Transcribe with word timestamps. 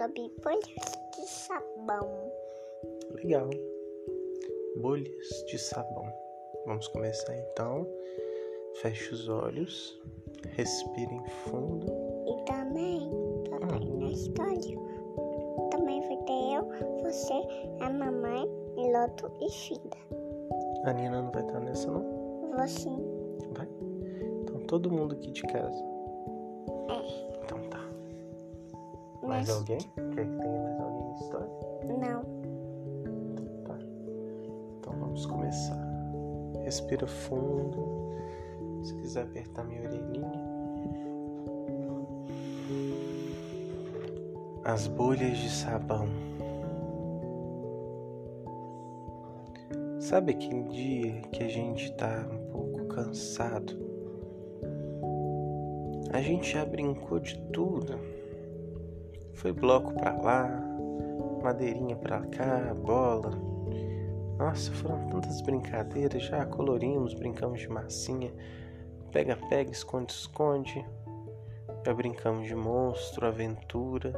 sobre 0.00 0.32
bolhas 0.42 0.64
de 1.14 1.28
sabão. 1.28 2.32
Legal. 3.22 3.50
Bolhas 4.76 5.44
de 5.46 5.58
sabão. 5.58 6.10
Vamos 6.64 6.88
começar 6.88 7.36
então. 7.36 7.86
Feche 8.80 9.12
os 9.12 9.28
olhos, 9.28 10.00
respirem 10.56 11.22
fundo. 11.44 11.86
E 12.26 12.44
também, 12.46 13.10
também 13.50 13.94
na 13.98 14.10
história, 14.10 14.78
também 15.70 16.00
vai 16.00 16.16
ter 16.24 16.54
eu, 16.54 17.02
você, 17.02 17.42
a 17.80 17.90
mamãe, 17.90 18.48
Loto 18.76 19.30
e 19.42 19.50
Fida. 19.50 19.98
A 20.84 20.94
Nina 20.94 21.20
não 21.20 21.30
vai 21.30 21.42
estar 21.42 21.60
nessa, 21.60 21.90
não? 21.90 22.52
Vou 22.56 22.68
sim. 22.68 22.96
Vai? 23.54 23.68
Então 24.40 24.60
todo 24.60 24.90
mundo 24.90 25.14
aqui 25.14 25.30
de 25.30 25.42
casa. 25.42 25.89
Mais 29.40 29.48
alguém? 29.48 29.78
Quer 29.78 30.26
que 30.26 30.36
tenha 30.36 30.60
mais 30.60 30.80
alguém 30.80 31.08
na 31.08 31.14
história? 31.14 31.48
Não. 31.98 32.22
Tá. 33.64 33.78
Então 34.78 34.92
vamos 35.00 35.24
começar. 35.24 35.80
Respira 36.62 37.06
fundo. 37.06 38.10
Se 38.82 38.94
quiser 38.96 39.22
apertar 39.22 39.64
minha 39.64 39.80
orelhinha. 39.80 40.30
As 44.62 44.86
bolhas 44.86 45.38
de 45.38 45.48
sabão. 45.48 46.06
Sabe 50.00 50.32
aquele 50.32 50.64
dia 50.64 51.22
que 51.32 51.44
a 51.44 51.48
gente 51.48 51.92
tá 51.94 52.28
um 52.30 52.50
pouco 52.50 52.84
cansado? 52.88 53.74
A 56.12 56.20
gente 56.20 56.52
já 56.52 56.62
brincou 56.66 57.18
de 57.18 57.38
tudo. 57.52 58.19
Foi 59.40 59.52
bloco 59.52 59.94
pra 59.94 60.12
lá, 60.20 60.50
madeirinha 61.42 61.96
pra 61.96 62.20
cá, 62.26 62.74
bola. 62.74 63.30
Nossa, 64.36 64.70
foram 64.72 65.08
tantas 65.08 65.40
brincadeiras, 65.40 66.24
já 66.24 66.44
colorimos, 66.44 67.14
brincamos 67.14 67.60
de 67.60 67.68
massinha, 67.70 68.30
pega-pega, 69.10 69.70
esconde-esconde, 69.70 70.84
já 71.86 71.94
brincamos 71.94 72.48
de 72.48 72.54
monstro, 72.54 73.26
aventura. 73.26 74.12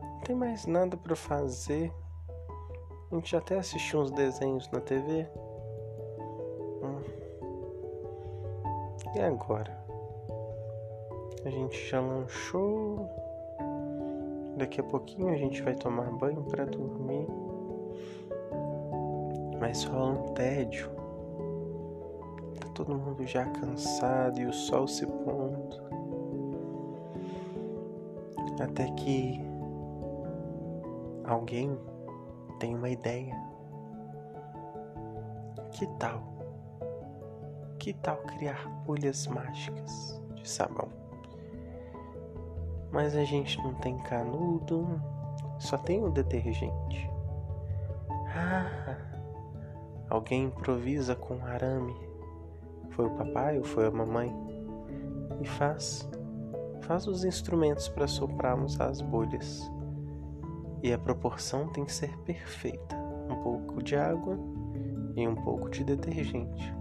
Não 0.00 0.20
tem 0.20 0.34
mais 0.34 0.64
nada 0.64 0.96
pra 0.96 1.14
fazer. 1.14 1.92
A 3.12 3.14
gente 3.16 3.36
até 3.36 3.58
assistiu 3.58 4.00
uns 4.00 4.10
desenhos 4.10 4.66
na 4.70 4.80
TV. 4.80 5.28
Hum. 6.82 7.02
E 9.14 9.20
agora? 9.20 9.78
A 11.44 11.50
gente 11.50 11.86
já 11.86 12.00
lanchou. 12.00 13.23
Daqui 14.56 14.80
a 14.80 14.84
pouquinho 14.84 15.28
a 15.28 15.36
gente 15.36 15.62
vai 15.62 15.74
tomar 15.74 16.10
banho 16.12 16.42
pra 16.44 16.64
dormir. 16.64 17.26
Mas 19.60 19.84
rola 19.84 20.12
um 20.12 20.34
tédio. 20.34 20.90
Tá 22.60 22.68
todo 22.74 22.94
mundo 22.94 23.26
já 23.26 23.44
cansado 23.46 24.38
e 24.40 24.46
o 24.46 24.52
sol 24.52 24.86
se 24.86 25.06
pondo. 25.06 25.82
Até 28.60 28.90
que 28.92 29.40
alguém 31.24 31.76
tem 32.60 32.74
uma 32.74 32.88
ideia. 32.88 33.34
Que 35.72 35.86
tal? 35.98 36.22
Que 37.78 37.92
tal 37.94 38.18
criar 38.18 38.68
bolhas 38.86 39.26
mágicas 39.26 40.22
de 40.34 40.48
sabão? 40.48 41.03
Mas 42.94 43.16
a 43.16 43.24
gente 43.24 43.60
não 43.60 43.74
tem 43.74 43.98
canudo, 43.98 44.86
só 45.58 45.76
tem 45.76 46.04
o 46.04 46.10
detergente. 46.10 47.10
Ah, 48.08 48.96
alguém 50.08 50.44
improvisa 50.44 51.16
com 51.16 51.44
arame. 51.44 51.96
Foi 52.90 53.06
o 53.06 53.10
papai 53.10 53.58
ou 53.58 53.64
foi 53.64 53.88
a 53.88 53.90
mamãe? 53.90 54.32
E 55.40 55.44
faz, 55.44 56.08
faz 56.82 57.08
os 57.08 57.24
instrumentos 57.24 57.88
para 57.88 58.06
soprarmos 58.06 58.80
as 58.80 59.00
bolhas. 59.00 59.68
E 60.80 60.92
a 60.92 60.98
proporção 60.98 61.66
tem 61.70 61.84
que 61.84 61.92
ser 61.92 62.16
perfeita: 62.18 62.94
um 63.28 63.42
pouco 63.42 63.82
de 63.82 63.96
água 63.96 64.38
e 65.16 65.26
um 65.26 65.34
pouco 65.34 65.68
de 65.68 65.82
detergente. 65.82 66.72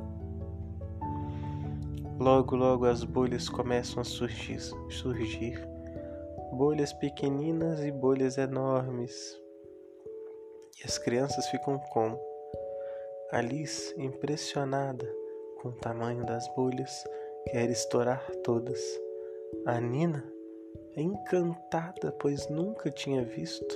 Logo, 2.19 2.55
logo 2.55 2.85
as 2.85 3.03
bolhas 3.03 3.49
começam 3.49 3.99
a 3.99 4.03
surgir, 4.03 4.59
surgir 4.91 5.72
bolhas 6.53 6.93
pequeninas 6.93 7.83
e 7.83 7.91
bolhas 7.91 8.37
enormes. 8.37 9.41
E 10.79 10.85
as 10.85 10.97
crianças 10.97 11.47
ficam 11.47 11.79
como? 11.91 12.19
Alice, 13.31 13.93
impressionada 13.99 15.05
com 15.61 15.69
o 15.69 15.73
tamanho 15.73 16.23
das 16.25 16.47
bolhas, 16.55 17.03
quer 17.49 17.69
estourar 17.69 18.23
todas. 18.43 18.79
A 19.65 19.79
Nina 19.79 20.23
encantada, 20.95 22.11
pois 22.19 22.47
nunca 22.49 22.91
tinha 22.91 23.23
visto. 23.23 23.75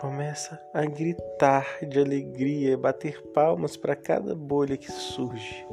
Começa 0.00 0.58
a 0.72 0.86
gritar 0.86 1.84
de 1.86 2.00
alegria 2.00 2.72
e 2.72 2.76
bater 2.76 3.20
palmas 3.32 3.76
para 3.76 3.94
cada 3.94 4.34
bolha 4.34 4.78
que 4.78 4.90
surge. 4.90 5.66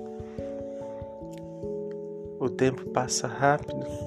O 2.39 2.49
tempo 2.49 2.89
passa 2.89 3.25
rápido 3.27 4.06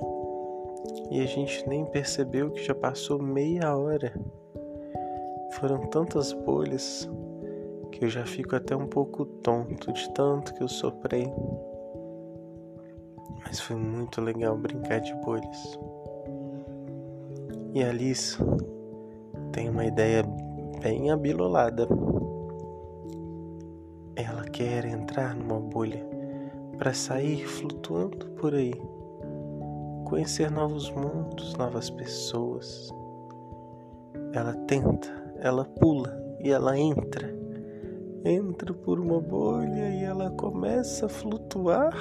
e 1.10 1.20
a 1.20 1.26
gente 1.26 1.68
nem 1.68 1.84
percebeu 1.84 2.50
que 2.50 2.62
já 2.64 2.74
passou 2.74 3.20
meia 3.20 3.76
hora. 3.76 4.12
Foram 5.52 5.80
tantas 5.88 6.32
bolhas 6.32 7.10
que 7.90 8.04
eu 8.04 8.08
já 8.08 8.24
fico 8.24 8.54
até 8.54 8.76
um 8.76 8.86
pouco 8.86 9.24
tonto 9.24 9.92
de 9.92 10.08
tanto 10.10 10.54
que 10.54 10.62
eu 10.62 10.68
soprei. 10.68 11.32
Mas 13.44 13.60
foi 13.60 13.76
muito 13.76 14.20
legal 14.20 14.56
brincar 14.56 15.00
de 15.00 15.12
bolhas. 15.16 15.78
E 17.74 17.82
Alice 17.82 18.36
tem 19.52 19.68
uma 19.68 19.84
ideia 19.84 20.22
bem 20.82 21.10
abilolada. 21.10 21.88
Ela 24.14 24.44
quer 24.44 24.84
entrar 24.84 25.34
numa 25.34 25.58
bolha 25.58 26.04
para 26.78 26.92
sair 26.94 27.44
flutuando 27.46 28.26
por 28.36 28.54
aí 28.54 28.72
conhecer 30.10 30.50
novos 30.50 30.90
mundos, 30.90 31.54
novas 31.54 31.88
pessoas. 31.88 32.92
Ela 34.32 34.54
tenta, 34.66 35.08
ela 35.38 35.64
pula 35.64 36.20
e 36.40 36.50
ela 36.50 36.76
entra. 36.76 37.32
Entra 38.24 38.74
por 38.74 38.98
uma 38.98 39.20
bolha 39.20 39.88
e 39.88 40.02
ela 40.02 40.30
começa 40.32 41.06
a 41.06 41.08
flutuar, 41.08 41.94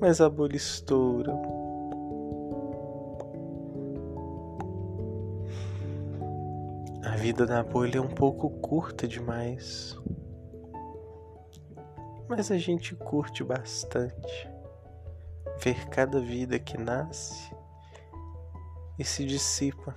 mas 0.00 0.20
a 0.20 0.28
bolha 0.28 0.56
estoura. 0.56 1.32
A 7.04 7.16
vida 7.16 7.46
da 7.46 7.62
bolha 7.62 7.98
é 7.98 8.00
um 8.00 8.08
pouco 8.08 8.50
curta 8.50 9.06
demais. 9.06 9.96
Mas 12.28 12.50
a 12.50 12.58
gente 12.58 12.94
curte 12.96 13.42
bastante 13.44 14.57
ver 15.60 15.88
cada 15.88 16.20
vida 16.20 16.58
que 16.58 16.78
nasce 16.78 17.52
e 18.98 19.04
se 19.04 19.24
dissipa 19.24 19.94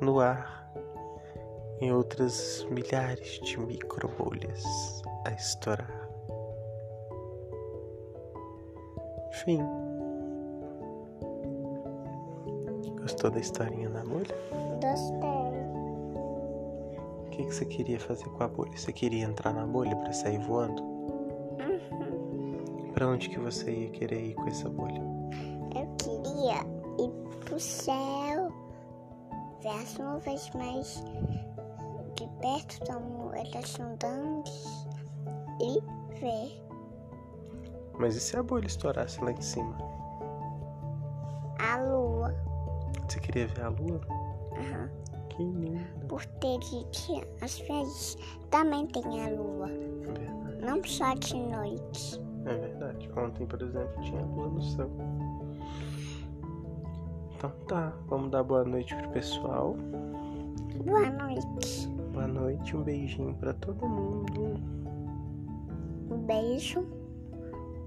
no 0.00 0.20
ar 0.20 0.60
em 1.80 1.92
outras 1.92 2.66
milhares 2.70 3.40
de 3.40 3.58
microbolhas 3.58 4.62
a 5.26 5.30
estourar. 5.32 6.08
Fim. 9.44 9.60
Gostou 13.00 13.30
da 13.30 13.40
historinha 13.40 13.88
da 13.88 14.02
bolha? 14.04 14.34
Gostei. 14.82 15.50
O 17.26 17.30
que, 17.30 17.44
que 17.44 17.54
você 17.54 17.64
queria 17.64 17.98
fazer 17.98 18.28
com 18.28 18.42
a 18.42 18.48
bolha? 18.48 18.76
Você 18.76 18.92
queria 18.92 19.24
entrar 19.24 19.54
na 19.54 19.66
bolha 19.66 19.96
para 19.96 20.12
sair 20.12 20.38
voando? 20.40 20.89
Para 23.00 23.08
onde 23.08 23.30
que 23.30 23.38
você 23.38 23.72
ia 23.72 23.90
querer 23.92 24.22
ir 24.22 24.34
com 24.34 24.46
essa 24.46 24.68
bolha? 24.68 25.00
Eu 25.74 25.86
queria 25.96 26.60
ir 27.02 27.40
pro 27.46 27.58
céu, 27.58 28.52
ver 29.62 29.68
as 29.70 29.96
nuvens 29.96 30.50
mais 30.50 31.02
de 32.14 32.28
perto 32.42 32.92
elas 33.32 33.70
são 33.70 33.96
grandes 33.96 34.86
e 35.62 35.80
ver 36.20 36.62
Mas 37.98 38.16
e 38.16 38.20
se 38.20 38.36
a 38.36 38.42
bolha 38.42 38.66
estourasse 38.66 39.18
lá 39.24 39.32
em 39.32 39.40
cima? 39.40 39.78
a 41.58 41.82
lua. 41.82 42.34
Você 43.08 43.18
queria 43.18 43.46
ver 43.46 43.62
a 43.62 43.68
lua? 43.70 44.00
Aham. 44.58 44.90
Que 45.30 45.42
lindo. 45.42 46.06
Porque 46.06 46.58
de 46.58 46.84
dia, 46.90 47.26
às 47.40 47.60
vezes, 47.60 48.18
também 48.50 48.86
tem 48.88 49.24
a 49.24 49.30
lua. 49.30 49.68
Verdade. 49.68 50.60
Não 50.60 50.84
só 50.84 51.14
de 51.14 51.38
noite. 51.38 52.29
É 52.46 52.54
verdade. 52.54 53.10
Ontem, 53.16 53.46
por 53.46 53.60
exemplo, 53.62 54.02
tinha 54.02 54.22
lua 54.22 54.48
no 54.48 54.62
céu. 54.62 54.90
Então 57.36 57.50
tá, 57.68 57.92
vamos 58.06 58.30
dar 58.30 58.42
boa 58.42 58.64
noite 58.64 58.94
pro 58.94 59.10
pessoal. 59.10 59.74
Boa 60.84 61.10
noite. 61.10 61.88
Boa 62.12 62.26
noite, 62.26 62.76
um 62.76 62.82
beijinho 62.82 63.34
pra 63.34 63.52
todo 63.54 63.88
mundo. 63.88 64.54
Um 66.10 66.18
beijo 66.26 66.86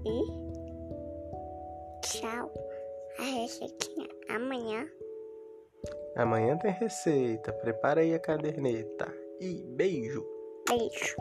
e 0.04 0.24
tchau. 2.00 2.50
A 3.18 3.22
receitinha 3.22 4.08
amanhã. 4.28 4.86
Amanhã 6.16 6.56
tem 6.56 6.72
receita. 6.72 7.52
Prepara 7.52 8.00
aí 8.00 8.14
a 8.14 8.18
caderneta. 8.18 9.12
E 9.40 9.62
beijo. 9.76 10.24
Beijo. 10.68 11.16